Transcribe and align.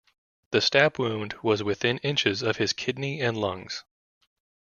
The 0.49 0.61
stab 0.61 0.97
wound 0.97 1.33
was 1.43 1.61
within 1.61 1.99
inches 1.99 2.41
of 2.41 2.57
his 2.57 2.73
kidney 2.73 3.21
and 3.21 3.37
lungs. 3.37 3.83